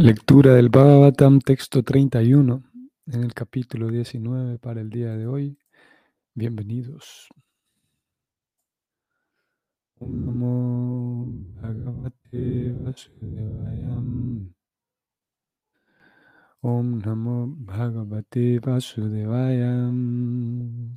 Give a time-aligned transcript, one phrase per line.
[0.00, 2.62] Lectura del Bhagavatam, texto 31,
[3.08, 5.58] en el capítulo 19 para el día de hoy.
[6.34, 7.26] Bienvenidos.
[9.98, 11.26] Namo
[11.60, 14.54] Bhagavate Vasudevayam.
[16.60, 20.96] Om Namo Bhagavate Vasudevayam.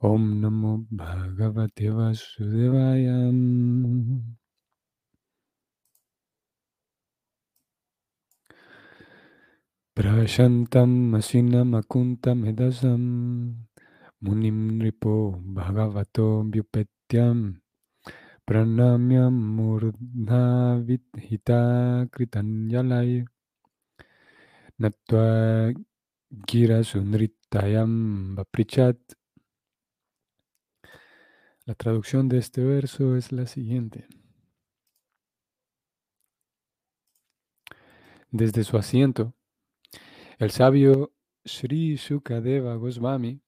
[0.00, 4.36] Om Namo Bhagavate Vasudevayam.
[9.96, 13.54] Prashantam Asinam Akuntam Edasam
[14.22, 17.56] Munim Ripo Bhagavato Vyupetyam
[18.46, 20.84] Pranamyam Murdha
[21.16, 23.24] Hita Kritanyalai
[24.78, 25.72] Natva
[26.46, 28.98] Gira Sunritayam Vaprichat
[31.64, 34.06] La traducción de este verso es la siguiente.
[38.30, 39.35] Desde su asiento,
[40.38, 41.12] el sabio
[41.46, 43.40] Sri Sukadeva Goswami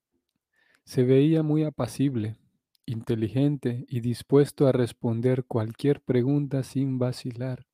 [0.84, 2.38] se veía muy apacible,
[2.86, 7.66] inteligente y dispuesto a responder cualquier pregunta sin vacilar.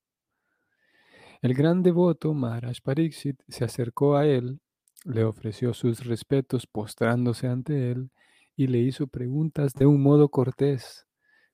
[1.43, 4.59] El gran devoto Maharaj Pariksit se acercó a él,
[5.05, 8.11] le ofreció sus respetos postrándose ante él
[8.57, 11.07] y le hizo preguntas de un modo cortés,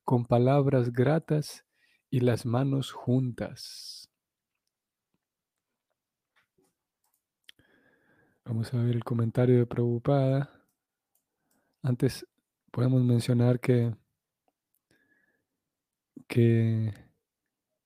[0.03, 1.67] con palabras gratas
[2.09, 4.10] y las manos juntas.
[8.51, 10.51] Vamos a ver el comentario de Prabhupada.
[11.85, 12.27] Antes
[12.73, 13.95] podemos mencionar que,
[16.27, 16.93] que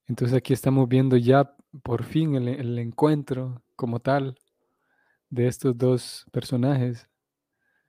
[0.06, 4.38] entonces aquí estamos viendo ya por fin el, encuentro como tal
[5.28, 7.10] de estos dos personajes,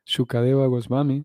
[0.06, 1.23] Shukadeva Goswami,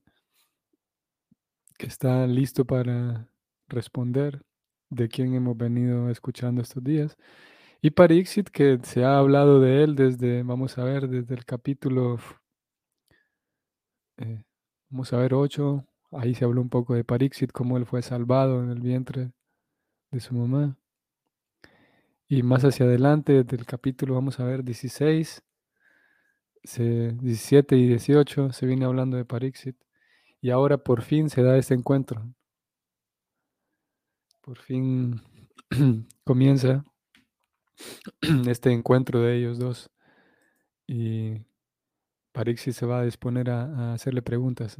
[1.78, 3.28] que está listo para
[3.66, 4.46] responder
[4.88, 7.16] de quien hemos venido escuchando estos días,
[7.82, 12.18] y Parixit, que se ha hablado de él desde, vamos a ver, desde el capítulo,
[14.18, 14.44] eh,
[14.90, 18.62] vamos a ver, 8, ahí se habló un poco de Parixit, cómo él fue salvado
[18.62, 19.32] en el vientre
[20.10, 20.76] de su mamá.
[22.28, 25.42] Y más hacia adelante, del capítulo, vamos a ver, 16,
[26.62, 29.76] 17 y 18, se viene hablando de Parixit.
[30.40, 32.34] Y ahora por fin se da este encuentro.
[34.42, 35.20] Por fin
[36.24, 36.84] comienza
[38.48, 39.90] este encuentro de ellos dos.
[40.86, 41.44] Y
[42.32, 44.78] Parixi se va a disponer a, hacerle preguntas.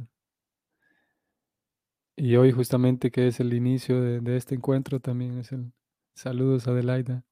[2.15, 5.71] Y hoy justamente que es el inicio de, este encuentro, también es el
[6.13, 7.25] saludos Adelaida.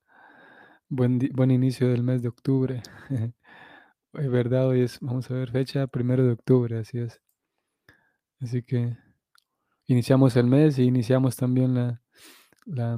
[0.87, 2.81] Buen, buen inicio del mes de octubre.
[4.13, 7.21] es verdad, hoy es, vamos a ver, fecha primero de octubre, así es.
[8.39, 8.97] Así que
[9.85, 12.01] iniciamos el mes y iniciamos también la,
[12.65, 12.97] la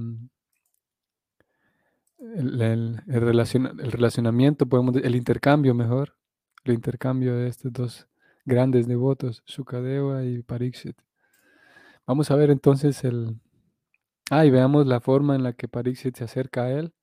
[2.21, 6.15] el, el, el, relacionamiento, podemos, el intercambio mejor,
[6.63, 8.07] el intercambio de estos dos
[8.45, 10.95] grandes devotos, Sukadeva y Pariksit.
[12.05, 13.39] Vamos a ver entonces el...
[14.29, 16.93] Ah, y veamos la forma en la que Pariksit se acerca a él.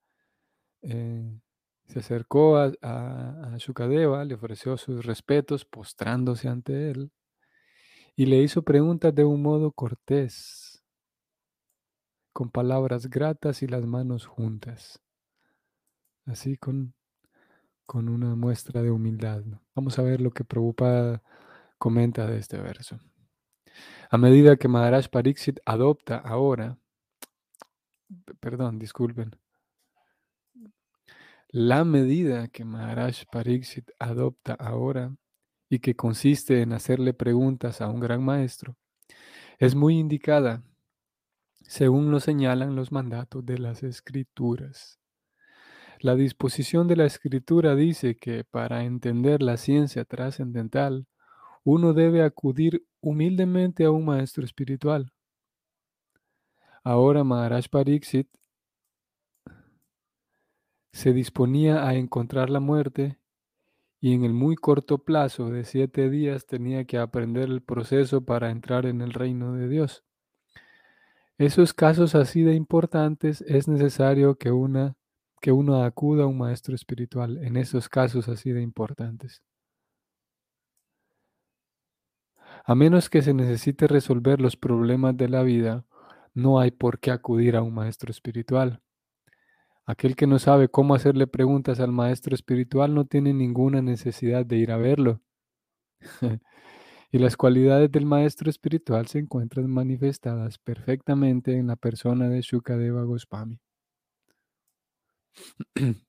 [0.82, 1.40] Eh,
[1.88, 7.10] se acercó a, a, a Shukadeva, le ofreció sus respetos, postrándose ante él,
[8.14, 10.84] y le hizo preguntas de un modo cortés,
[12.32, 15.02] con palabras gratas y las manos juntas
[16.28, 16.94] así con,
[17.86, 19.42] con una muestra de humildad.
[19.74, 21.22] Vamos a ver lo que Prabhupada
[21.78, 22.98] comenta de este verso.
[24.10, 26.78] A medida que Maharaj Pariksit adopta ahora,
[28.40, 29.36] perdón, disculpen,
[31.48, 35.14] la medida que Maharaj Pariksit adopta ahora
[35.70, 38.76] y que consiste en hacerle preguntas a un gran maestro,
[39.58, 40.62] es muy indicada
[41.68, 44.98] según lo señalan los mandatos de las escrituras.
[46.00, 51.08] La disposición de la escritura dice que para entender la ciencia trascendental,
[51.64, 55.12] uno debe acudir humildemente a un maestro espiritual.
[56.84, 58.28] Ahora Maharaj Pariksit
[60.92, 63.18] se disponía a encontrar la muerte
[64.00, 68.50] y en el muy corto plazo de siete días tenía que aprender el proceso para
[68.50, 70.04] entrar en el reino de Dios.
[71.38, 74.96] Esos casos así de importantes es necesario que una
[75.40, 79.42] que uno acuda a un maestro espiritual en esos casos así de importantes.
[82.64, 85.84] A menos que se necesite resolver los problemas de la vida,
[86.34, 88.82] no hay por qué acudir a un maestro espiritual.
[89.86, 94.56] Aquel que no sabe cómo hacerle preguntas al maestro espiritual no tiene ninguna necesidad de
[94.58, 95.22] ir a verlo.
[97.10, 103.02] y las cualidades del maestro espiritual se encuentran manifestadas perfectamente en la persona de Shukadeva
[103.04, 103.60] Goswami.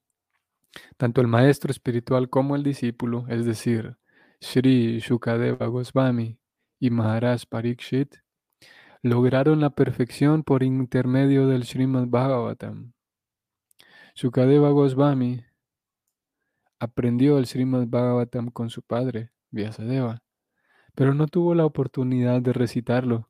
[0.97, 3.97] Tanto el maestro espiritual como el discípulo, es decir,
[4.41, 6.39] Sri Shukadeva Goswami
[6.79, 8.15] y Maharaj Parikshit,
[9.01, 12.93] lograron la perfección por intermedio del Srimad Bhagavatam.
[14.15, 15.43] Shukadeva Goswami
[16.79, 20.21] aprendió el Srimad Bhagavatam con su padre, Vyasadeva,
[20.95, 23.29] pero no tuvo la oportunidad de recitarlo.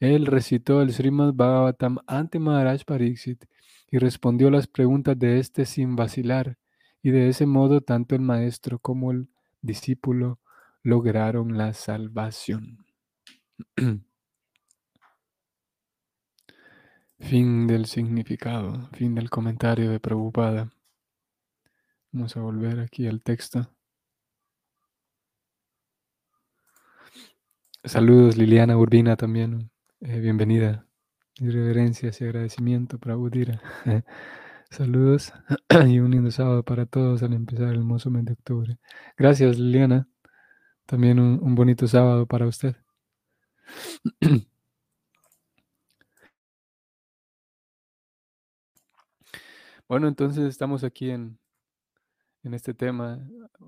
[0.00, 3.44] Él recitó el Srimad Bhagavatam ante Maharaj Pariksit
[3.92, 6.56] y respondió las preguntas de éste sin vacilar,
[7.02, 9.28] y de ese modo tanto el maestro como el
[9.60, 10.40] discípulo
[10.82, 12.86] lograron la salvación.
[17.20, 20.72] fin del significado, fin del comentario de Prabhupada.
[22.12, 23.68] Vamos a volver aquí al texto.
[27.84, 30.86] Saludos Liliana Urbina también, eh, bienvenida.
[31.36, 33.60] Y reverencias y agradecimiento para Udira.
[34.70, 35.32] Saludos
[35.88, 38.78] y un lindo sábado para todos al empezar el hermoso mes de octubre.
[39.16, 40.08] Gracias Liliana,
[40.86, 42.76] también un bonito sábado para usted.
[49.92, 51.38] Bueno, entonces estamos aquí en,
[52.44, 53.20] en este tema,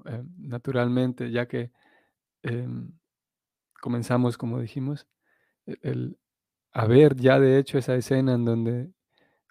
[0.06, 1.70] eh, naturalmente, ya que
[2.42, 2.92] em,
[3.80, 5.06] comenzamos, como dijimos,
[5.66, 6.18] e-, el,
[6.74, 8.90] a ver ya de hecho esa escena en donde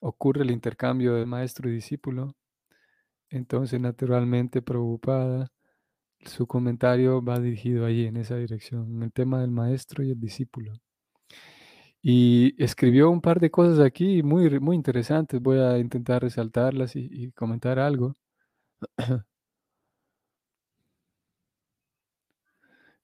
[0.02, 2.36] ocurre el intercambio de maestro y discípulo,
[3.30, 5.50] entonces naturalmente preocupada,
[6.26, 10.20] su comentario va dirigido ahí en esa dirección, en el tema del maestro y el
[10.20, 10.74] discípulo.
[12.02, 15.42] Y escribió un par de cosas aquí muy, muy interesantes.
[15.42, 18.14] Voy a intentar resaltarlas y comentar algo.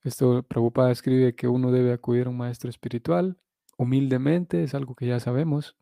[0.03, 3.37] Esto Prabhupada escribe que uno debe acudir a un maestro espiritual
[3.79, 5.75] humildemente, es algo que ya sabemos.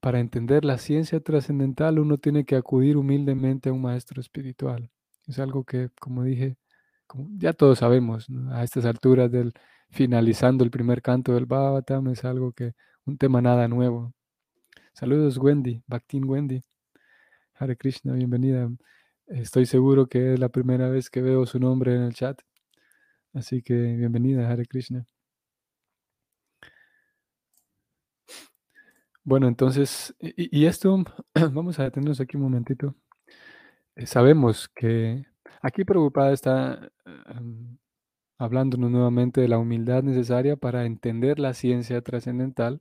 [0.00, 4.90] Para entender la ciencia trascendental uno tiene que acudir humildemente a un maestro espiritual.
[5.26, 6.56] Es algo que, como dije,
[7.38, 9.52] ya todos sabemos, a estas alturas del
[9.90, 12.74] finalizando el primer canto del Bhavatam es algo que,
[13.04, 14.12] un tema nada nuevo.
[14.92, 16.62] Saludos Wendy, Bhaktin Wendy.
[17.54, 18.68] Hare Krishna, bienvenida.
[19.28, 22.40] Estoy seguro que es la primera vez que veo su nombre en el chat.
[23.34, 25.06] Así que bienvenida, Hare Krishna.
[29.24, 31.04] Bueno, entonces, y, esto,
[31.52, 32.94] vamos a detenernos aquí un momentito.
[33.96, 35.24] Eh, sabemos que
[35.62, 37.78] aquí preocupada está em,
[38.38, 42.80] hablándonos nuevamente de la humildad necesaria para entender la ciencia trascendental,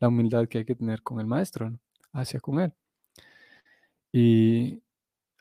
[0.00, 1.78] la humildad que hay que tener con el maestro,
[2.12, 2.72] hacia con él.
[4.12, 4.82] Y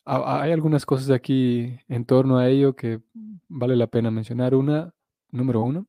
[0.05, 3.01] hay algunas cosas aquí en torno a ello que
[3.49, 4.55] vale la pena mencionar.
[4.55, 4.93] Una,
[5.31, 5.87] número uno,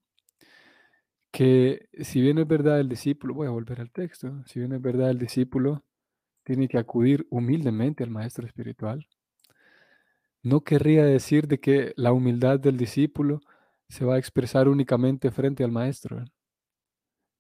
[1.31, 4.83] que si bien es verdad el discípulo, voy a volver al texto, si bien es
[4.83, 5.85] verdad el discípulo
[6.45, 9.07] tiene que acudir humildemente al maestro espiritual,
[10.43, 13.41] no querría decir de que la humildad del discípulo
[13.89, 16.25] se va a expresar únicamente frente al maestro.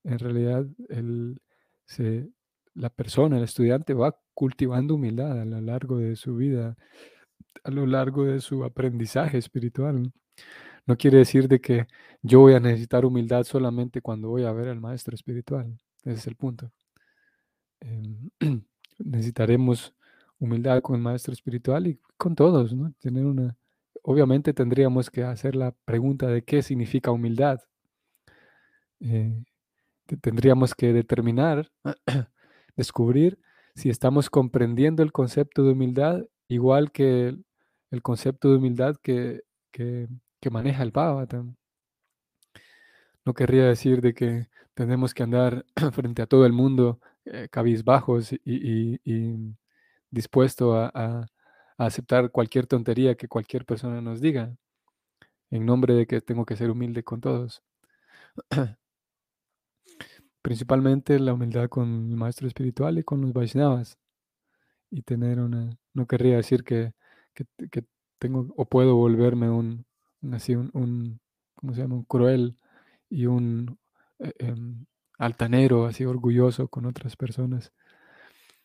[0.05, 1.41] En realidad, el,
[1.87, 2.29] se,
[2.75, 6.77] la persona, el estudiante, va cultivando humildad a lo largo de su vida,
[7.65, 10.13] a lo largo de su aprendizaje espiritual.
[10.89, 11.87] No quiere decir de que
[12.23, 15.79] yo voy a necesitar humildad solamente cuando voy a ver al maestro espiritual.
[16.03, 16.73] Ese es el punto.
[17.81, 18.31] Em,
[18.99, 19.95] necesitaremos
[20.39, 22.93] humildad con el maestro espiritual y con todos, ¿no?
[23.01, 23.57] Tener una,
[24.03, 27.61] obviamente tendríamos que hacer la pregunta de qué significa humildad.
[29.01, 29.45] Eh,
[30.23, 31.71] tendríamos que determinar
[32.77, 33.39] descubrir
[33.75, 37.37] si estamos comprendiendo el concepto de humildad igual que
[37.91, 39.43] el, concepto de humildad que,
[40.51, 41.57] maneja el Bhagavatam.
[43.25, 48.33] No querría decir de que tenemos que andar frente a todo el mundo eh, cabizbajos
[48.45, 48.99] y,
[50.11, 51.27] dispuesto a, a,
[51.77, 54.57] aceptar cualquier tontería que cualquier persona nos diga,
[55.51, 57.63] en nombre de que tengo que ser humilde con todos.
[60.43, 63.99] principalmente la humildad con el maestro espiritual y con los Vaishnavas.
[64.91, 66.93] Y tener una, no querría decir que,
[67.35, 67.85] que,
[68.19, 69.85] tengo o puedo volverme un,
[70.33, 71.21] así, un, un,
[71.55, 71.97] ¿cómo se llama?
[71.97, 72.57] Un cruel
[73.11, 73.79] y un
[74.21, 74.85] eh, em,
[75.19, 77.73] altanero, así orgulloso con otras personas,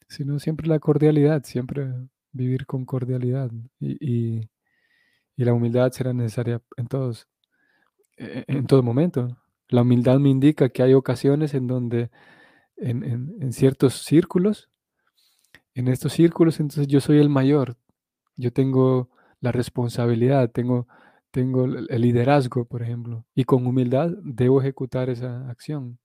[0.07, 1.91] sino siempre la cordialidad, siempre
[2.31, 4.49] vivir con cordialidad y, y,
[5.37, 7.27] la humildad será necesaria en todos,
[8.17, 9.37] e, en todo momento.
[9.69, 12.11] La humildad me indica que hay ocasiones en donde
[12.77, 14.69] en, ciertos círculos,
[15.75, 17.77] en estos círculos, entonces yo soy el mayor,
[18.35, 20.87] yo tengo la responsabilidad, tengo,
[21.33, 25.97] tengo el liderazgo, por ejemplo, y con humildad debo ejecutar esa acción,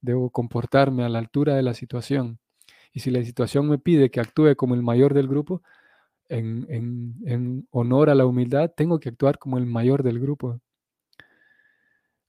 [0.00, 2.40] debo comportarme a la altura de la situación
[2.92, 5.62] Y si la situación me pide que actúe como el mayor del grupo,
[6.28, 10.60] en, honor a la humildad, tengo que actuar como el mayor del grupo.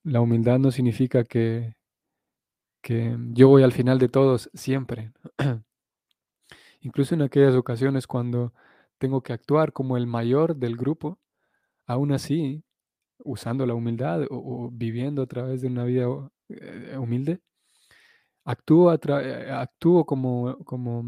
[0.03, 1.75] La humildad no significa que,
[2.81, 5.11] que yo voy al final de todos siempre.
[6.81, 8.53] Incluso en aquellas ocasiones cuando
[8.99, 11.19] tengo que actuar como el mayor del grupo,
[11.85, 12.63] aún así,
[13.19, 16.07] usando la humildad o, viviendo a través de una vida
[16.49, 17.41] eh, humilde,
[18.45, 21.03] actúo, eh, actúo como, como,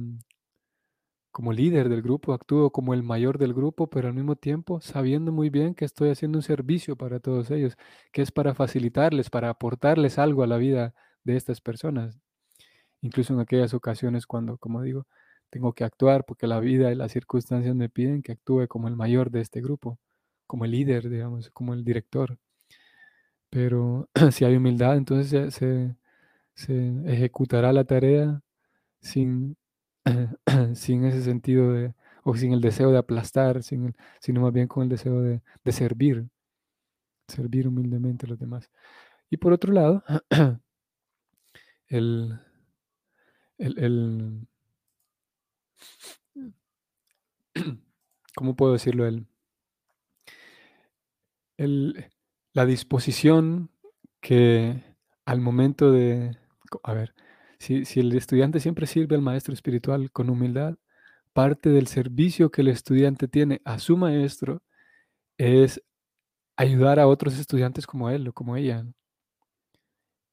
[1.32, 5.32] como líder del grupo, actúo como el mayor del grupo, pero al mismo tiempo sabiendo
[5.32, 7.76] muy bien que estoy haciendo un servicio para todos ellos,
[8.12, 12.20] que es para facilitarles, para aportarles algo a la vida de estas personas.
[13.02, 15.08] Incluso en aquellas ocasiones cuando, como digo,
[15.50, 18.96] tengo que actuar porque la vida y las circunstancias me piden que actúe como el
[18.96, 20.00] mayor de este grupo,
[20.48, 22.38] como el líder, digamos, como el director.
[23.50, 25.96] Pero si hay humildad, entonces se,
[26.56, 28.42] se ejecutará la tarea
[29.02, 29.58] sin,
[30.76, 34.84] sin ese sentido de, o sin el deseo de aplastar, sin sino más bien con
[34.84, 36.28] el deseo de, servir,
[37.28, 38.72] servir humildemente a los demás.
[39.30, 40.04] Y por otro lado,
[41.88, 42.40] el,
[43.58, 44.48] el,
[48.36, 49.08] ¿cómo puedo decirlo?
[49.08, 49.28] El,
[51.58, 53.70] la disposición
[54.22, 54.84] que
[55.26, 56.38] al momento de,
[56.84, 57.14] a ver,
[57.60, 60.76] si, el estudiante siempre sirve al maestro espiritual con humildad,
[61.34, 64.62] parte del servicio que el estudiante tiene a su maestro
[65.38, 65.82] es
[66.58, 68.86] ayudar a otros estudiantes como él o como ella.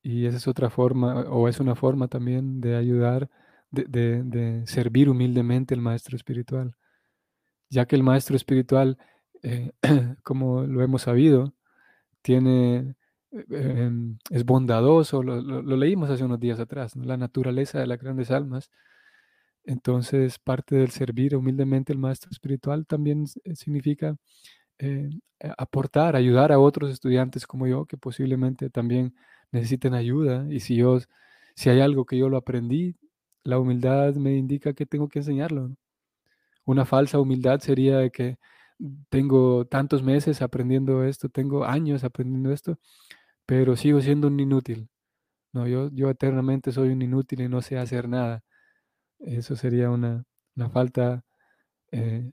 [0.02, 3.30] Y esa es otra forma, o es una forma también de ayudar,
[3.70, 6.76] de, servir humildemente al maestro espiritual.
[7.70, 8.98] Ya que el maestro espiritual,
[9.42, 9.72] eh,
[10.22, 11.54] como lo hemos sabido,
[12.22, 12.96] tiene
[13.32, 18.70] Em, es bondadoso, lo, leímos hace unos días atrás, la naturaleza de las grandes almas.
[19.64, 24.16] Entonces, parte del servir humildemente al maestro espiritual también eh, significa
[24.78, 25.11] eh,
[25.58, 29.14] aportar, ayudar a otros estudiantes como yo que posiblemente también
[29.52, 30.46] necesiten ayuda.
[30.50, 30.99] Y si yo,
[31.56, 32.96] si hay algo que yo lo aprendí,
[33.44, 35.70] la humildad me indica que tengo que enseñarlo.
[36.64, 38.38] Una falsa humildad sería de que
[39.10, 42.78] tengo tantos meses aprendiendo esto, tengo años aprendiendo esto,
[43.46, 44.88] pero sigo siendo un inútil.
[45.52, 48.42] No, yo, yo eternamente soy un inútil y no sé hacer nada.
[49.20, 50.24] Eso sería una,
[50.72, 51.24] falta,
[51.92, 52.30] eh,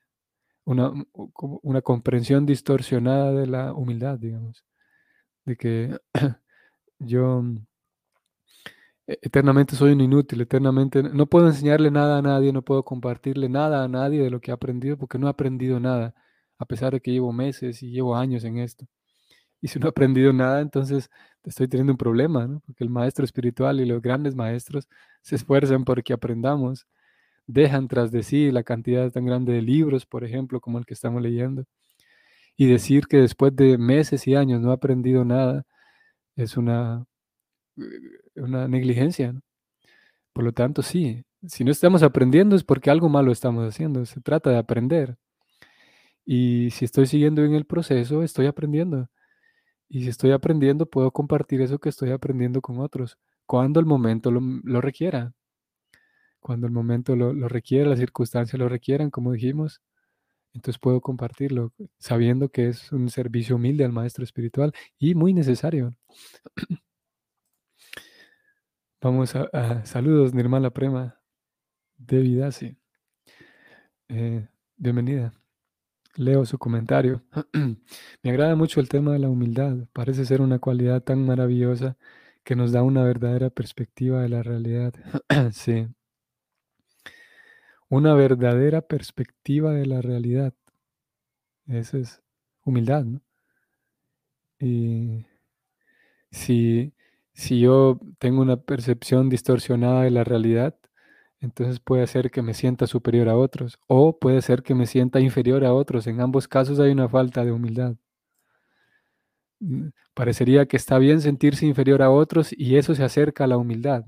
[0.65, 0.94] una,
[1.63, 4.65] una comprensión distorsionada de la humildad, digamos.
[5.46, 5.98] De que
[7.00, 7.44] yo
[9.10, 13.50] e, eternamente soy un inútil, eternamente no puedo enseñarle nada a nadie, no puedo compartirle
[13.50, 16.13] nada a nadie de lo que he aprendido porque no he aprendido nada,
[16.60, 18.86] a pesar de que llevo meses y llevo años en esto
[19.62, 21.10] y si no he aprendido nada, entonces
[21.44, 22.62] estoy teniendo un problema, ¿no?
[22.66, 24.88] Porque el maestro espiritual y los grandes maestros
[25.22, 26.88] se esfuerzan porque aprendamos,
[27.48, 30.94] dejan tras de sí la cantidad tan grande de libros, por ejemplo, como el que
[30.94, 31.66] estamos leyendo,
[32.58, 35.66] y decir que después de meses y años no ha aprendido nada
[36.36, 37.06] es una,
[37.78, 37.84] eh,
[38.38, 39.34] una negligencia.
[39.34, 39.42] ¿no?
[40.34, 44.22] Por lo tanto, sí, si no estamos aprendiendo es porque algo malo estamos haciendo, se
[44.22, 45.18] trata de aprender.
[46.26, 49.10] Y si estoy siguiendo en el proceso, estoy aprendiendo.
[49.90, 54.32] Y si estoy aprendiendo, puedo compartir eso que estoy aprendiendo con otros, cuando el momento
[54.32, 55.34] lo, requiera.
[56.40, 59.82] Cuando el momento lo, requiera, las circunstancias lo requieran, como dijimos,
[60.54, 65.96] entonces puedo compartirlo, sabiendo que es un servicio humilde al maestro espiritual y muy necesario.
[69.02, 71.20] Vamos a, saludos, Nirmala Prema
[71.98, 72.78] de Vidasi.
[74.10, 74.48] Eh,
[74.78, 75.34] bienvenida.
[76.16, 77.24] Leo su comentario.
[78.24, 79.78] Me agrada mucho el tema de la humildad.
[79.94, 81.98] Parece ser una cualidad tan maravillosa
[82.44, 84.94] que nos da una verdadera perspectiva de la realidad.
[85.51, 85.88] sí.
[87.89, 90.54] Una verdadera perspectiva de la realidad.
[91.68, 92.22] Esa es
[92.66, 93.22] humildad, ¿no?
[94.60, 95.25] Y
[96.32, 96.94] si,
[97.34, 100.75] si yo tengo una percepción distorsionada de la realidad,
[101.41, 105.19] entonces puede ser que me sienta superior a otros o puede ser que me sienta
[105.22, 106.08] inferior a otros.
[106.08, 107.96] En ambos casos hay una falta de humildad.
[109.60, 113.58] Mm, parecería que está bien sentirse inferior a otros y eso se acerca a la
[113.58, 114.05] humildad.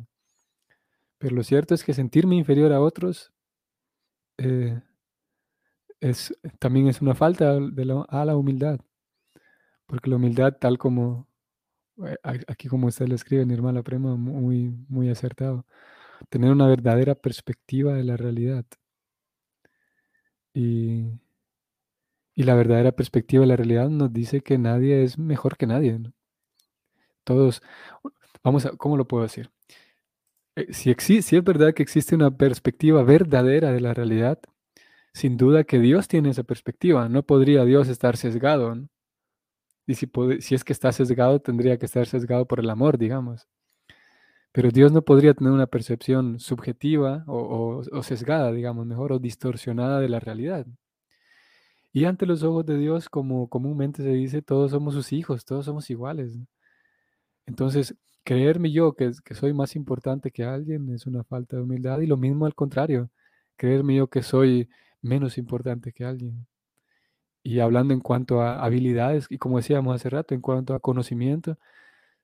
[1.18, 3.32] Pero lo cierto es que sentirme inferior a otros
[4.38, 4.82] eh,
[6.00, 8.80] es, también es una falta de a la humildad.
[9.86, 11.28] Porque la humildad, tal como
[12.06, 15.66] eh, aquí como usted lo escribe, hermana Prema, muy, muy acertado
[16.30, 18.66] tener una verdadera perspectiva de la realidad.
[20.54, 21.20] Y,
[22.36, 25.98] la verdadera perspectiva de la realidad nos dice que nadie es mejor que nadie.
[27.24, 27.62] Todos,
[28.44, 29.52] vamos a, ¿cómo lo puedo decir?
[30.56, 34.40] eh, si, exi- si es verdad que existe una perspectiva verdadera de la realidad,
[35.14, 37.10] sin duda que Dios tiene esa perspectiva.
[37.10, 38.90] No podría Dios estar sesgado, ¿no?
[39.88, 40.10] Y si,
[40.40, 43.48] si es que está sesgado, tendría que estar sesgado por el amor, digamos.
[44.52, 50.10] Pero Dios no podría tener una percepción subjetiva o, sesgada, digamos, mejor, o distorsionada de
[50.10, 50.66] la realidad.
[51.94, 55.66] Y ante los ojos de Dios, como comúnmente se dice, todos somos sus hijos, todos
[55.66, 56.38] somos iguales.
[57.46, 62.00] Entonces, creerme yo que, que soy más importante que alguien es una falta de humildad
[62.02, 63.10] y lo mismo al contrario,
[63.58, 64.70] creerme yo que soy
[65.02, 66.48] menos importante que alguien.
[67.44, 71.58] Y hablando en cuanto a habilidades, y como decíamos hace rato, en cuanto a conocimiento,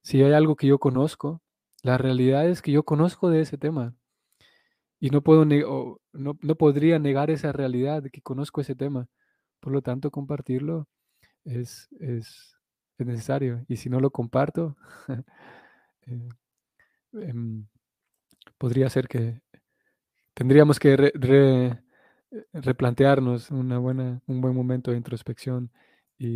[0.01, 1.41] si hay algo que yo conozco,
[1.83, 3.95] la realidad es que yo conozco de ese tema
[4.99, 5.99] y no puedo no,
[6.41, 9.07] no podría negar esa realidad que conozco ese tema.
[9.59, 10.87] Por lo tanto, compartirlo
[11.45, 12.57] es, es,
[12.97, 13.65] es necesario.
[13.67, 14.77] Y si no lo comparto,
[16.07, 16.29] eh,
[17.13, 17.67] em,
[18.57, 19.41] podría ser que
[20.35, 21.83] tendríamos que re- re-
[22.53, 25.71] replantearnos una buena, un buen momento de introspección
[26.17, 26.27] y,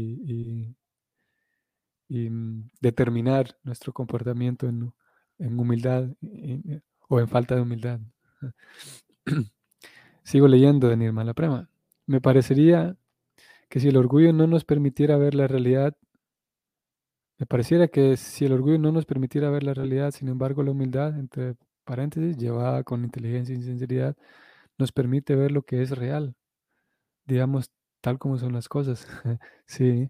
[0.71, 0.77] y-
[2.07, 4.93] y, mm, determinar nuestro comportamiento en,
[5.41, 8.00] en humildad y- y- o en falta de humildad.
[10.24, 11.69] Sigo leyendo de Nirmala Prema.
[12.07, 12.95] Me parecería
[13.69, 15.95] que si el orgullo no nos permitiera ver la realidad,
[17.38, 20.71] me pareciera que si el orgullo no nos permitiera ver la realidad, sin embargo la
[20.71, 24.15] humildad, entre paréntesis, llevada con inteligencia y sinceridad,
[24.77, 26.36] nos permite ver lo que es real,
[27.25, 27.71] digamos,
[28.01, 29.07] tal como son las cosas.
[29.67, 30.10] Sí,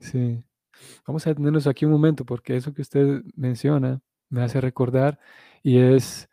[0.00, 0.44] sí.
[1.06, 5.18] Vamos a detenernos aquí un momento porque eso que usted menciona me hace recordar
[5.62, 6.28] y es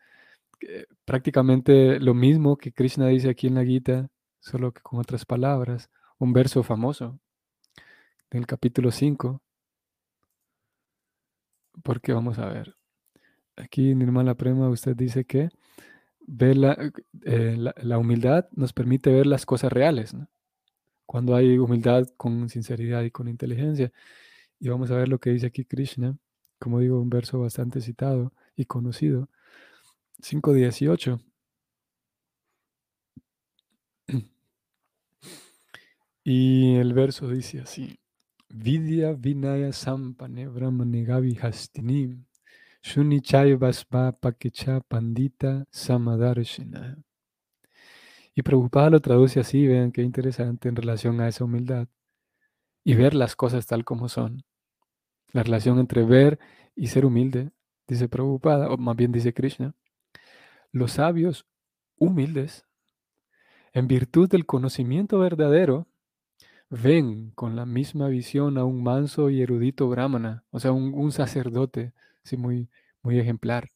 [0.62, 5.26] eh, prácticamente lo mismo que Krishna dice aquí en la Gita, solo que con otras
[5.26, 7.20] palabras, un verso famoso
[8.30, 9.42] del capítulo 5,
[11.84, 12.76] porque vamos a ver,
[13.56, 15.50] aquí Nirmala Prema usted dice que
[16.20, 16.78] ve la,
[17.26, 20.16] eh, la, la humildad nos permite ver las cosas reales.
[21.06, 23.92] Cuando hay humildad con sinceridad y con inteligencia.
[24.60, 26.18] Y vamos a ver lo que dice aquí Krishna,
[26.62, 29.30] como digo, un verso bastante citado y conocido,
[30.22, 31.20] 5.18.
[36.24, 38.00] Y el verso dice así,
[38.48, 42.26] Vidya Vinaya Sampane Brahmane Gavi Hastinim
[42.84, 46.98] Shunichai Vaspa Pakecha Pandita Samadarshina.
[48.36, 51.88] Y Prabhupada lo traduce así, vean qué interesante en relación a esa humildad
[52.84, 54.44] y ver las cosas tal como son.
[55.32, 56.40] La relación entre ver
[56.76, 57.52] y ser humilde,
[57.88, 59.74] dice Prabhupada, o más bien dice Krishna.
[60.72, 61.46] Los sabios
[61.98, 62.66] humildes,
[63.74, 65.88] en virtud del conocimiento verdadero,
[66.70, 71.12] ven con la misma visión a un manso y erudito brahmana, o sea, un, un
[71.12, 72.70] sacerdote, sí, muy,
[73.04, 73.72] muy ejemplar.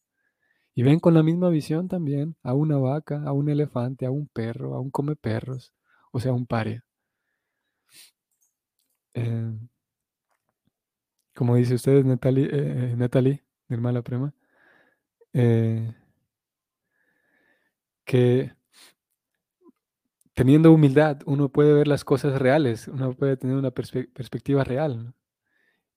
[0.76, 4.28] Y ven con la misma visión también a una vaca, a un elefante, a un
[4.28, 5.74] perro, a un come perros,
[6.12, 6.86] o sea, un paria.
[9.14, 9.52] Eh,
[11.36, 14.34] como dice usted, Natalie, eh, Natalie, Nirmala Prema,
[15.34, 15.94] eh,
[18.06, 18.52] que
[20.34, 25.14] teniendo humildad uno puede ver las cosas reales, uno puede tener una perspe- perspectiva real.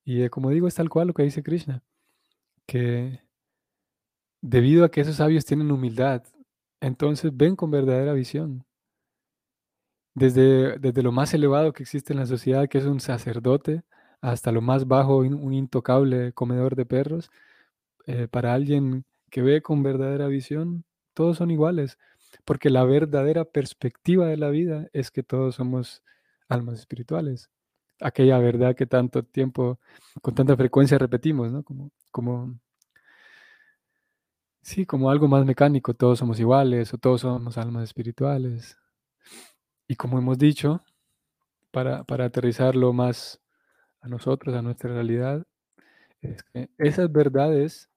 [0.04, 1.82] Y eh, como digo, es tal cual lo que dice Krishna,
[2.66, 3.22] que
[4.40, 6.24] debido a que esos sabios tienen humildad,
[6.80, 8.64] entonces ven con verdadera visión.
[10.14, 13.82] Desde, desde lo más elevado que existe en la sociedad, que es un sacerdote,
[14.20, 17.30] hasta lo más bajo, un, intocable comedor de perros,
[18.06, 21.98] eh, para alguien que ve con verdadera visión, todos son iguales,
[22.44, 26.02] porque la verdadera perspectiva de la vida es que todos somos
[26.48, 27.50] almas espirituales.
[28.00, 29.80] Aquella verdad que tanto tiempo,
[30.22, 31.62] con tanta frecuencia repetimos, ¿no?
[31.64, 32.58] Como, como,
[34.62, 38.78] sí, como algo más mecánico, todos somos iguales o todos somos almas espirituales.
[39.88, 40.82] Y como hemos dicho,
[41.70, 43.40] para, para aterrizarlo más
[44.00, 45.46] a nosotros, a nuestra realidad,
[46.22, 47.90] es que esas verdades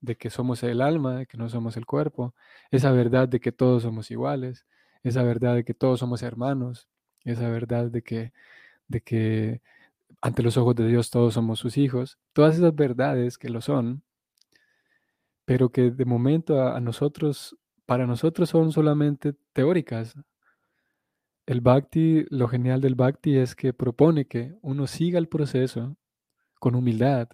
[0.00, 2.34] de que somos el alma, de que no somos el cuerpo,
[2.70, 4.66] esa verdad de que todos somos iguales,
[5.02, 6.88] esa verdad de que todos somos hermanos,
[7.24, 8.32] esa verdad de que,
[8.88, 9.62] de que
[10.22, 14.02] ante los ojos de Dios todos somos sus hijos, todas esas verdades que lo son,
[15.44, 20.14] pero que de momento a, a nosotros, para nosotros son solamente teóricas.
[21.48, 25.96] El bhakti, lo genial del bhakti es que propone que uno siga el proceso
[26.60, 27.28] con humildad,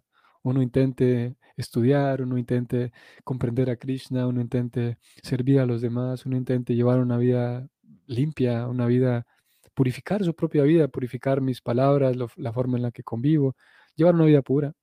[0.44, 2.92] uno intente estudiar, uno intente
[3.24, 7.66] comprender a Krishna, uno intente servir a los demás, uno intente llevar una vida
[8.06, 9.26] limpia, una vida,
[9.74, 13.56] purificar su propia vida, purificar mis palabras, la forma en la que convivo,
[13.96, 14.74] llevar una vida pura.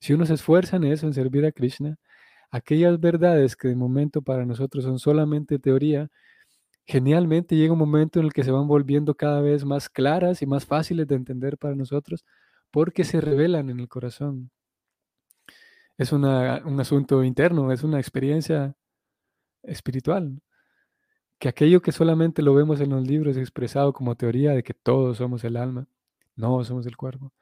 [0.00, 1.98] Si uno se esfuerza en eso, en servir a Krishna,
[2.50, 6.08] aquellas verdades que de momento para nosotros son solamente teoría,
[6.90, 10.46] genialmente llega un momento en el que se van volviendo cada vez más claras y
[10.46, 12.24] más fáciles de entender para nosotros
[12.70, 14.50] porque se revelan en el corazón.
[15.96, 18.74] Es un asunto interno, es una experiencia
[19.62, 20.40] espiritual.
[21.38, 25.18] Que aquello que solamente lo vemos en los libros expresado como teoría de que todos
[25.18, 25.86] somos el alma,
[26.36, 27.32] no somos el cuerpo.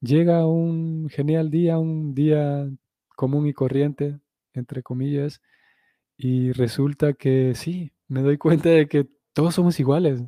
[0.00, 2.68] Llega un genial día, un día
[3.16, 4.18] común y corriente,
[4.52, 5.40] entre comillas,
[6.16, 10.22] y resulta que sí, me doy cuenta de que todos somos iguales.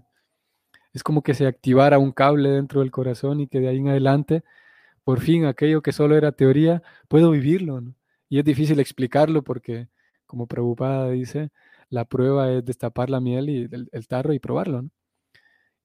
[0.92, 3.88] Es como que se activara un cable dentro del corazón y que de ahí en
[3.88, 4.44] adelante,
[5.04, 7.82] por fin, aquello que solo era teoría, puedo vivirlo.
[8.28, 9.88] Y es difícil explicarlo porque,
[10.26, 11.50] como Prabhupada dice,
[11.90, 14.88] la prueba es destapar la miel y el, tarro y probarlo.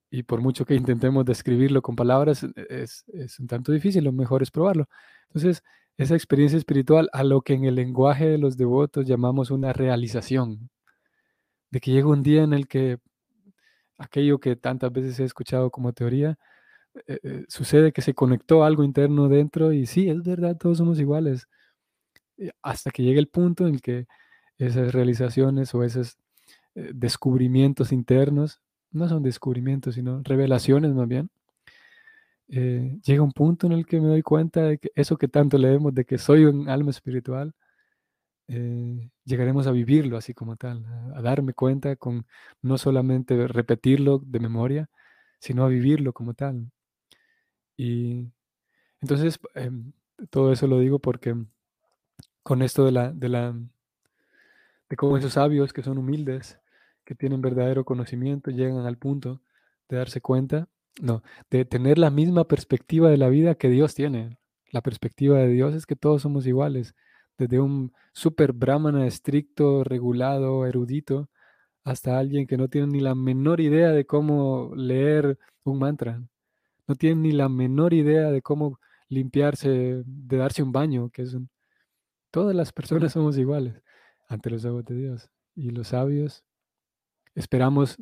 [0.10, 4.12] Y por mucho que intentemos describirlo con palabras, e, es, es un tanto difícil, lo
[4.12, 4.88] mejor es probarlo.
[5.28, 5.64] Entonces,
[5.98, 10.70] esa experiencia espiritual a lo que en el lenguaje de los devotos llamamos una realización,
[11.72, 13.00] de que llega un día en el que
[13.98, 16.38] aquello que tantas veces he escuchado como teoría,
[17.08, 21.00] eh, eh, sucede que se conectó algo interno dentro y sí, es verdad, todos somos
[21.00, 21.48] iguales,
[22.62, 24.08] hasta que llega el punto en que
[24.58, 26.18] esas realizaciones o esos
[26.76, 31.30] eh, descubrimientos internos, no son descubrimientos, sino revelaciones más bien,
[32.48, 35.94] llega un punto en el que me doy cuenta de que eso que tanto leemos
[35.94, 37.54] de que soy un alma espiritual,
[39.32, 42.28] llegaremos a vivirlo así como tal, a, darme cuenta con
[42.62, 44.90] no solamente repetirlo de memoria,
[45.40, 46.72] sino a vivirlo como tal.
[47.78, 48.28] Y
[49.02, 49.94] entonces, em,
[50.30, 51.36] todo eso lo digo porque
[52.44, 53.56] con esto de la, de la,
[54.90, 56.60] de cómo esos sabios que son humildes,
[57.06, 59.42] que tienen verdadero conocimiento, llegan al punto
[59.90, 60.68] de darse cuenta,
[61.02, 64.38] no, de tener la misma perspectiva de la vida que Dios tiene.
[64.72, 66.96] La perspectiva de Dios es que todos somos iguales
[67.38, 71.30] desde un super brahmana estricto, regulado, erudito,
[71.84, 76.22] hasta alguien que no tiene ni la menor idea de cómo leer un mantra,
[76.88, 81.34] no tiene ni la menor idea de cómo limpiarse, de darse un baño, que es
[81.34, 81.50] un...
[82.32, 83.82] Todas las personas somos iguales
[84.28, 85.30] ante los ojos de Dios.
[85.56, 86.44] Y los sabios,
[87.36, 87.98] esperamos,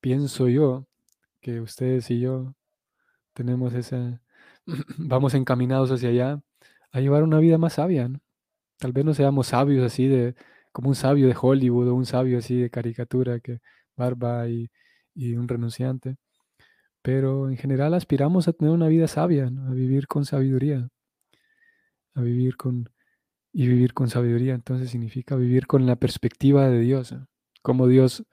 [0.00, 0.86] pienso yo,
[1.40, 2.54] que ustedes y yo
[3.34, 4.22] tenemos esa,
[4.98, 6.42] vamos encaminados hacia allá,
[6.92, 8.20] a llevar una vida más sabia, ¿no?
[8.84, 10.34] Tal vez no seamos sabios así de,
[10.70, 13.60] como un sabio de Hollywood o un sabio así de caricatura, que
[13.96, 14.68] barba y,
[15.14, 16.16] un renunciante.
[17.00, 20.90] Pero en general aspiramos a tener una vida sabia, a vivir con sabiduría,
[22.14, 22.90] a vivir con,
[23.54, 24.52] y vivir con sabiduría.
[24.52, 27.16] Entonces significa vivir con la perspectiva de Dios,
[27.62, 28.26] como Dios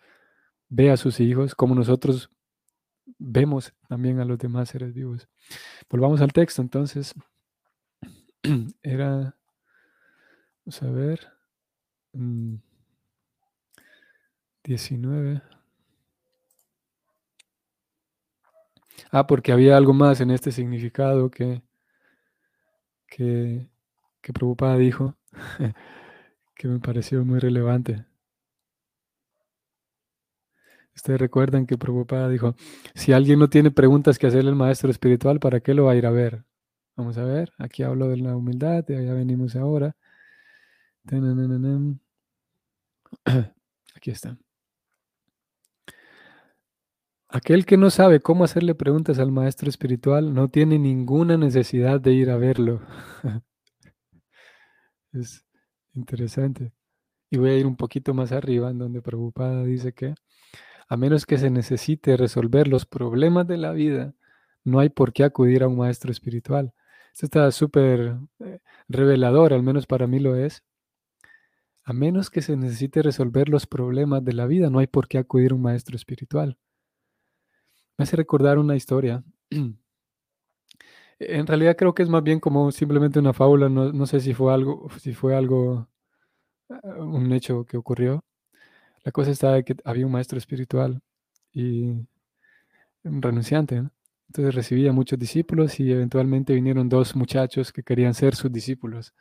[0.68, 2.30] ve a sus hijos, como nosotros
[3.18, 5.30] vemos también a los demás seres vivos.
[5.90, 7.16] Volvamos al texto entonces.
[8.84, 9.38] Era
[10.65, 11.19] Vamos a ver.
[14.63, 15.34] 19.
[15.36, 15.41] Mm,
[19.12, 21.62] ah, porque había algo más en este significado que,
[23.08, 23.69] que,
[24.21, 25.15] que Prabhupada dijo,
[26.56, 28.06] que me pareció muy relevante.
[30.95, 32.56] Ustedes recuerdan que Prabhupada dijo,
[32.95, 35.95] si alguien no tiene preguntas que hacerle al maestro espiritual, ¿para qué lo va a
[35.95, 36.43] ir a ver?
[36.95, 39.95] Vamos a ver, aquí hablo de la humildad, de allá venimos ahora.
[43.96, 44.38] Aquí está.
[47.28, 52.12] Aquel que no sabe cómo hacerle preguntas al maestro espiritual no tiene ninguna necesidad de
[52.12, 52.82] ir a verlo.
[55.14, 55.46] es
[55.94, 56.74] interesante.
[57.30, 60.14] Y voy a ir un poquito más arriba, en donde Prabhupada dice que
[60.90, 64.14] a menos que se necesite resolver los problemas de la vida,
[64.66, 66.74] no hay por qué acudir a un maestro espiritual.
[67.14, 68.60] Esto está súper eh,
[68.90, 70.66] revelador, al menos para mí lo es,
[71.84, 75.17] a menos que se necesite resolver los problemas de la vida, no hay por qué
[75.17, 76.58] acudir a un maestro espiritual.
[77.98, 79.24] Me hace recordar una historia.
[81.24, 84.52] En realidad creo que es más bien como simplemente una fábula, no, sé si fue
[84.52, 85.88] algo, si fue algo,
[86.70, 88.26] ah, un hecho que ocurrió.
[89.04, 91.02] La cosa está que había un maestro espiritual
[91.54, 91.84] y
[93.04, 93.84] un renunciante,
[94.28, 99.13] Entonces recibía muchos discípulos y eventualmente vinieron dos muchachos que querían ser sus discípulos.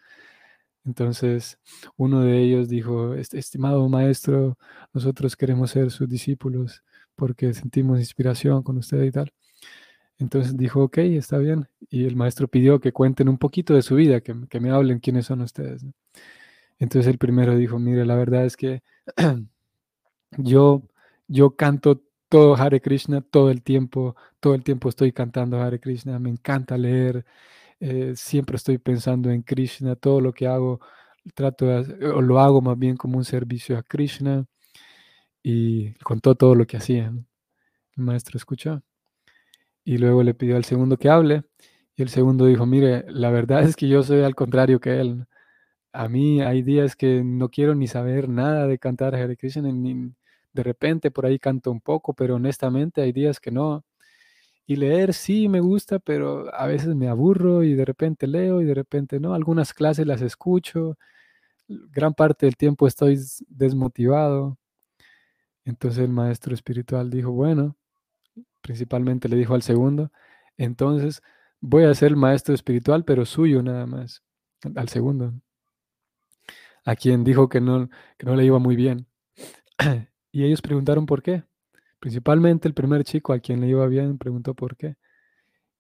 [0.84, 1.58] Entonces,
[1.96, 4.58] uno de ellos dijo, estimado maestro,
[4.92, 6.82] nosotros queremos ser sus discípulos
[7.14, 9.32] porque sentimos inspiración con usted y tal.
[10.18, 11.68] Entonces dijo, ok, está bien.
[11.90, 15.26] Y el maestro pidió que cuenten un poquito de su vida, que, me hablen quiénes
[15.26, 15.84] son ustedes.
[16.78, 18.82] Entonces el primero dijo, mire, la verdad es que
[20.38, 20.82] yo,
[21.28, 26.18] yo canto todo Hare Krishna todo el tiempo, todo el tiempo estoy cantando Hare Krishna,
[26.18, 27.24] me encanta leer,
[27.80, 30.80] eh, siempre estoy pensando en Krishna, todo lo que hago
[31.34, 31.66] trato
[32.14, 34.46] o lo hago más bien como un servicio a Krishna
[35.42, 37.12] y contó todo lo que hacía.
[37.96, 38.82] El maestro escuchó
[39.84, 41.44] y luego le pidió al segundo que hable
[41.96, 45.26] y el segundo dijo, mire, la verdad es que yo soy al contrario que él.
[45.92, 50.12] A mí hay días que no quiero ni saber nada de cantar Hare Krishna, ni,
[50.52, 53.84] de repente por ahí canto un poco, pero honestamente hay días que no.
[54.70, 58.64] Y leer sí me gusta, pero a veces me aburro y de repente leo y
[58.64, 59.34] de repente no.
[59.34, 60.96] Algunas clases las escucho,
[61.66, 64.58] gran parte del tiempo estoy desmotivado.
[65.64, 67.76] Entonces el maestro espiritual dijo, bueno,
[68.60, 70.12] principalmente le dijo al segundo,
[70.56, 71.20] entonces
[71.60, 74.22] voy a ser maestro espiritual, pero suyo nada más,
[74.76, 75.34] al segundo,
[76.84, 79.08] a quien dijo que no, que no le iba muy bien.
[80.32, 81.42] y ellos preguntaron por qué.
[82.00, 84.96] Principalmente el primer chico a quien le iba bien preguntó por qué.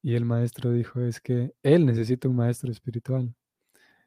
[0.02, 3.34] Y el maestro dijo, es que él necesita un maestro espiritual.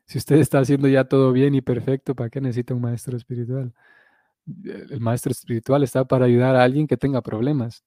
[0.06, 3.73] Si usted está haciendo ya todo bien y perfecto, ¿para qué necesita un maestro espiritual?
[4.45, 7.84] El maestro espiritual está para ayudar a alguien que tenga problemas.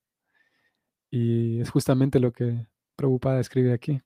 [1.10, 4.02] Y es justamente lo que Prabhupada escribe aquí.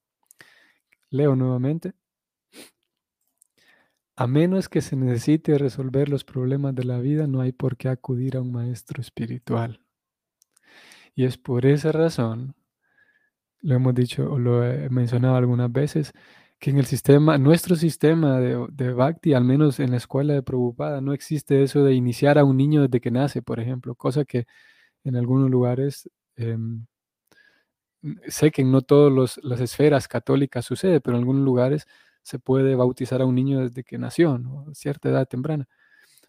[1.11, 1.95] Leo nuevamente.
[4.17, 7.89] A menos que se necesite resolver los problemas de la vida, no hay por qué
[7.89, 9.80] acudir a un maestro espiritual.
[11.15, 12.55] Y es por esa razón,
[13.63, 16.13] lo hemos dicho o lo he mencionado algunas veces,
[16.59, 20.43] que en el sistema, nuestro sistema de, de, Bhakti, al menos en la escuela de
[20.43, 24.25] Prabhupada, no existe eso de iniciar a un niño desde que nace, por ejemplo, cosa
[24.25, 24.47] que
[25.05, 26.87] en algunos lugares em,
[28.29, 31.87] sé que no todas las esferas católicas sucede, pero en algunos lugares
[32.23, 35.69] se puede bautizar a un niño desde que nació, a cierta edad temprana.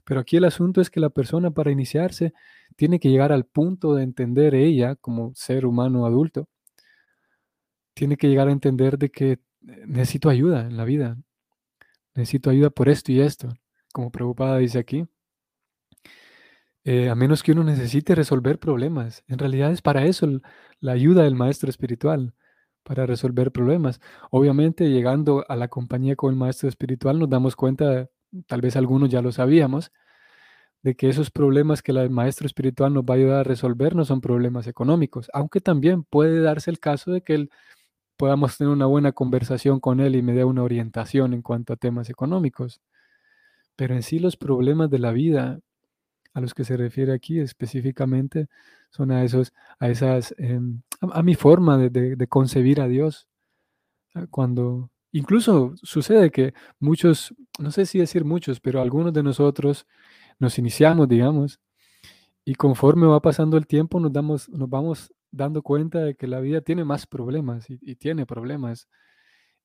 [0.03, 2.33] Pero aquí el asunto es que la persona para iniciarse
[2.75, 6.47] tiene que llegar al punto de entender ella como ser humano adulto,
[7.93, 9.39] tiene que llegar a entender de que eh,
[9.85, 11.17] necesito ayuda en la vida,
[12.15, 13.53] necesito ayuda por esto y esto,
[13.93, 15.05] como preocupada dice aquí.
[16.83, 19.23] Eh, a menos que uno necesite resolver problemas.
[19.27, 20.27] En realidad es para eso
[20.79, 22.33] la ayuda del maestro espiritual,
[22.83, 24.01] para resolver problemas.
[24.31, 28.09] Obviamente, llegando a la compañía con el maestro espiritual, nos damos cuenta,
[28.47, 29.91] tal vez algunos ya lo sabíamos,
[30.83, 34.05] de que esos problemas que el maestro espiritual nos va a ayudar a resolver no
[34.05, 37.49] son problemas económicos, aunque también puede darse el caso de que él,
[38.21, 41.75] podamos tener una buena conversación con él y me dé una orientación en cuanto a
[41.75, 42.79] temas económicos.
[43.75, 45.59] Pero en sí los problemas de la vida
[46.35, 48.47] a los que se refiere aquí específicamente
[48.91, 53.27] son a esos, a esas, em, a, mi forma de, concebir a Dios.
[54.29, 59.87] Cuando incluso sucede que muchos, no sé si decir muchos, pero algunos de nosotros
[60.39, 61.59] nos iniciamos, digamos,
[62.45, 66.39] y conforme va pasando el tiempo nos, damos, nos vamos dando cuenta de que la
[66.39, 68.87] vida tiene más problemas y tiene problemas.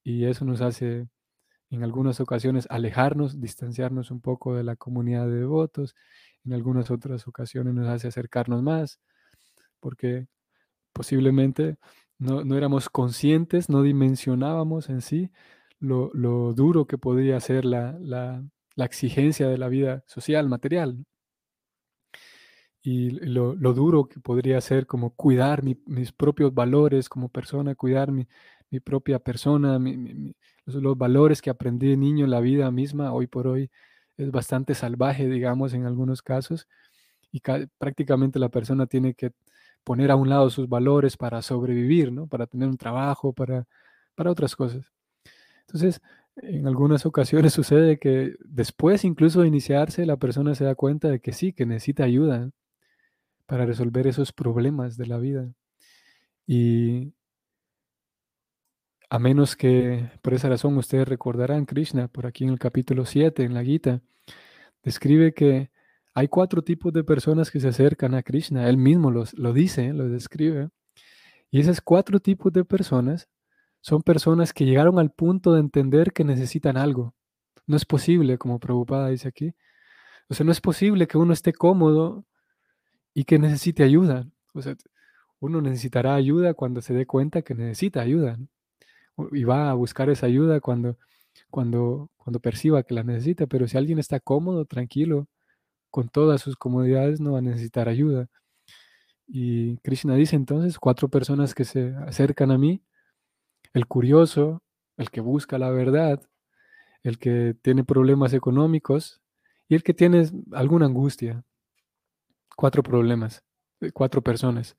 [0.04, 1.08] Y eso nos hace
[1.70, 5.94] en algunas ocasiones alejarnos, distanciarnos un poco de la comunidad de devotos
[6.44, 9.00] en algunas otras ocasiones nos hace acercarnos más,
[9.80, 10.28] porque
[10.92, 11.76] posiblemente
[12.18, 15.30] no, éramos conscientes, no dimensionábamos en sí
[15.80, 16.10] lo,
[16.54, 18.42] duro que podría ser la,
[18.76, 21.04] exigencia de la vida social, material.
[22.82, 28.26] Y lo, duro que podría ser como cuidar mis propios valores como persona, cuidar mi,
[28.84, 29.78] propia persona,
[30.66, 33.70] los, los, valores que aprendí de niño la vida misma, hoy por hoy
[34.16, 36.68] es bastante salvaje, digamos, en algunos casos,
[37.32, 37.40] y
[37.78, 39.32] prácticamente la persona tiene que
[39.86, 42.26] poner a un lado sus valores para sobrevivir, ¿no?
[42.26, 43.68] Para tener un trabajo, para,
[44.16, 44.92] para otras cosas.
[45.60, 46.00] Entonces,
[46.36, 51.20] en algunas ocasiones sucede que después incluso de iniciarse, la persona se da cuenta de
[51.20, 52.50] que sí, que necesita ayuda
[53.46, 55.52] para resolver esos problemas de la vida.
[56.48, 57.12] Y
[59.08, 63.44] a menos que, por esa razón, ustedes recordarán, Krishna, por aquí en el capítulo 7,
[63.44, 64.02] en la Gita,
[64.82, 65.70] describe que
[66.16, 68.70] hay cuatro tipos de personas que se acercan a Krishna.
[68.70, 70.70] Él mismo los, lo dice, lo describe.
[71.50, 73.28] Y esos cuatro tipos de personas
[73.82, 77.14] son personas que llegaron al punto de entender que necesitan algo.
[77.66, 79.52] No es posible, como Prabhupada dice aquí.
[80.30, 82.24] O sea, no es posible que uno esté cómodo
[83.12, 84.26] y que necesite ayuda.
[84.54, 84.74] O sea,
[85.38, 88.38] uno necesitará ayuda cuando se dé cuenta que necesita ayuda
[89.32, 90.96] y va a buscar esa ayuda cuando,
[91.50, 95.28] cuando, cuando perciba que la necesita, pero si alguien está cómodo, tranquilo,
[95.96, 98.28] con todas sus comodidades, no va a necesitar ayuda.
[99.26, 102.82] Y Krishna dice entonces, cuatro personas que se acercan a mí,
[103.72, 104.62] el curioso,
[104.98, 106.20] el que busca la verdad,
[107.02, 109.22] el que tiene problemas económicos
[109.70, 111.42] y el que tiene alguna angustia.
[112.56, 113.42] Cuatro problemas,
[113.80, 114.76] eh, cuatro personas.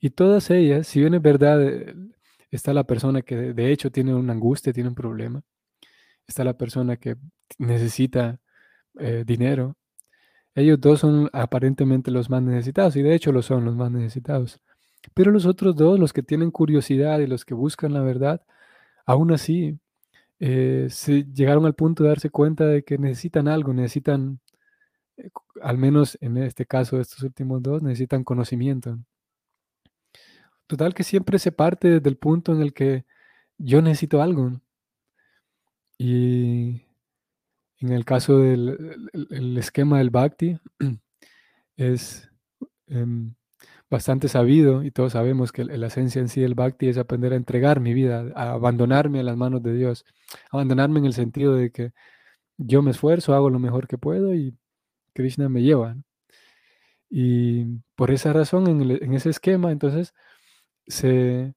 [0.00, 1.60] Y todas ellas, si bien es verdad,
[2.50, 5.40] está la persona que de hecho tiene una angustia, tiene un problema.
[6.26, 7.16] está la persona que
[7.58, 8.40] necesita
[8.98, 9.76] eh, dinero.
[10.58, 14.60] Ellos dos son aparentemente los más necesitados y de hecho lo son los más necesitados.
[15.14, 18.42] Pero los otros dos, los que tienen curiosidad y los que buscan la verdad,
[19.06, 19.78] aún así
[20.40, 24.40] eh, se llegaron al punto de darse cuenta de que necesitan algo, necesitan,
[25.16, 25.30] eh,
[25.62, 28.98] al menos en este caso estos últimos dos, necesitan conocimiento.
[30.66, 33.04] Total que siempre se parte desde el punto en el que
[33.58, 34.60] yo necesito algo.
[35.98, 36.82] Y
[37.80, 40.58] en el caso del esquema del Bhakti,
[41.76, 42.30] es
[42.88, 43.34] em,
[43.90, 47.36] bastante sabido y todos sabemos que la esencia en sí del Bhakti es aprender a
[47.36, 50.04] entregar mi vida, a abandonarme a las manos de Dios.
[50.50, 51.92] Abandonarme en el sentido de que
[52.58, 54.56] yo me esfuerzo, hago lo mejor que puedo y
[55.14, 55.96] Krishna me lleva.
[57.10, 57.64] Y
[57.96, 60.14] por esa razón, en, ese esquema, entonces,
[60.86, 61.54] se,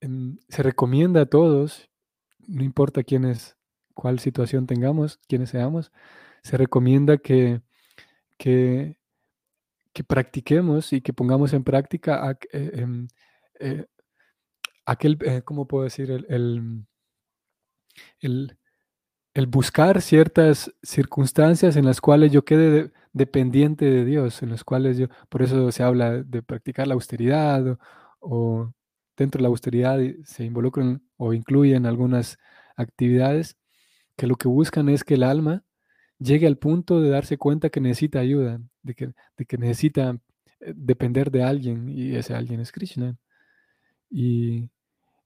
[0.00, 1.88] em, se recomienda a todos,
[2.48, 3.57] no importa quiénes
[3.98, 5.90] cuál situación tengamos, quienes seamos,
[6.44, 7.62] se recomienda que,
[8.36, 8.96] que,
[10.06, 13.08] practiquemos y que pongamos en práctica eh, em,
[13.58, 13.86] eh,
[14.86, 16.12] aquel, eh, ¿cómo puedo decir?
[16.12, 16.86] El,
[18.20, 24.96] el, buscar ciertas circunstancias en las cuales yo quede dependiente de Dios, en las cuales
[24.96, 27.76] yo, por eso se habla de practicar la austeridad
[28.20, 28.72] o
[29.16, 32.38] dentro de la austeridad se involucran o incluyen algunas
[32.76, 33.57] actividades
[34.18, 35.64] que lo que buscan es que el alma
[36.18, 40.18] llegue al punto de darse cuenta que necesita ayuda, de que, necesita
[40.60, 43.16] eh, depender de alguien y ese alguien es Krishna.
[44.10, 44.68] Y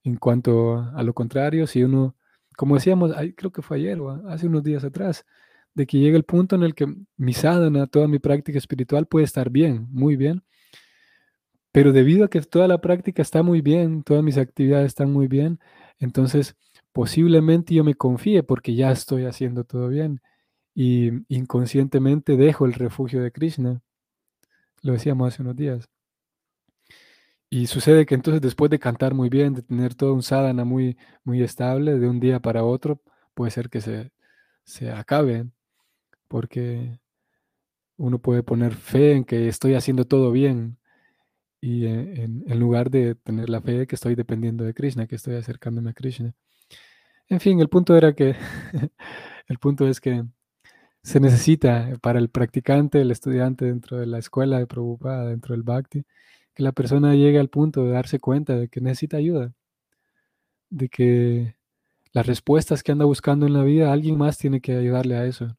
[0.03, 2.15] en cuanto a lo contrario, si uno,
[2.55, 5.25] como decíamos, creo que fue ayer o hace unos días atrás,
[5.73, 6.85] de que llega el punto en el que
[7.17, 10.43] mi sadhana, toda mi práctica espiritual puede estar bien, muy bien,
[11.71, 15.27] pero debido a que toda la práctica está muy bien, todas mis actividades están muy
[15.27, 15.59] bien,
[15.97, 16.55] entonces
[16.93, 20.21] posiblemente yo me confíe porque ya estoy haciendo todo bien
[20.75, 23.81] y inconscientemente dejo el refugio de Krishna.
[24.81, 25.89] Lo decíamos hace unos días.
[27.49, 30.97] Y sucede que entonces después de cantar muy bien, de tener todo un sadhana muy,
[31.23, 33.01] muy estable, de un día para otro,
[33.35, 34.11] puede ser que se,
[34.63, 35.47] se acabe,
[36.27, 36.99] porque
[37.97, 40.79] uno puede poner fe en que estoy haciendo todo bien,
[41.61, 45.15] y en, en, lugar de tener la fe de que estoy dependiendo de Krishna, que
[45.15, 46.35] estoy acercándome a Krishna.
[47.33, 48.35] En fin, el punto era que,
[49.47, 50.23] el punto es que
[51.01, 55.63] se necesita para el practicante, el estudiante dentro de la escuela de Prabhupada, dentro del
[55.63, 56.05] Bhakti,
[56.53, 59.51] que la persona llegue al punto de darse cuenta de que necesita ayuda,
[60.69, 61.55] de que
[62.11, 65.57] las respuestas que anda buscando en la vida, alguien más tiene que ayudarle a eso.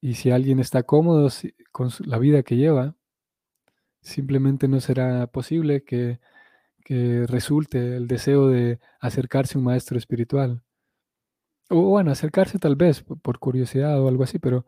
[0.00, 1.28] Y si alguien está cómodo
[1.72, 2.96] con la vida que lleva,
[4.00, 6.20] simplemente no será posible que
[6.84, 10.62] que resulte el deseo de acercarse a un maestro espiritual.
[11.70, 14.66] O bueno, acercarse tal vez por, curiosidad o algo así, pero,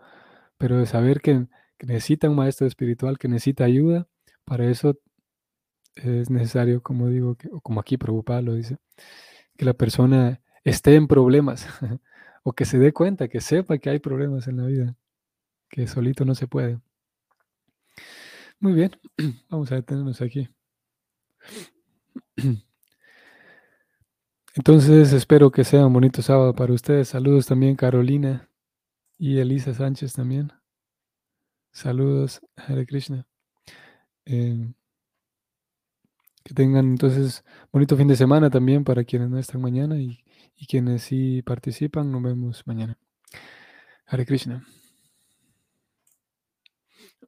[0.58, 1.46] pero de saber que,
[1.80, 4.08] necesita un maestro espiritual, que necesita ayuda,
[4.46, 4.98] para eso
[5.96, 8.78] es necesario, como digo, o como aquí Prabhupada lo dice,
[9.56, 11.66] que la persona esté en problemas
[12.44, 14.96] o que se dé cuenta, que sepa que hay problemas en la vida,
[15.68, 16.80] que solito no se puede.
[18.58, 18.92] Muy bien,
[19.50, 20.48] vamos a detenernos aquí.
[24.54, 27.08] Entonces espero que sea un bonito sábado para ustedes.
[27.08, 28.48] Saludos también Carolina
[29.18, 30.52] y Elisa Sánchez también.
[31.72, 33.26] Saludos, Hare Krishna.
[34.24, 34.74] Em,
[36.42, 40.24] que tengan entonces bonito fin de semana también para quienes no están mañana y,
[40.56, 42.10] y quienes sí participan.
[42.10, 42.98] Nos vemos mañana.
[44.06, 44.64] Hare Krishna.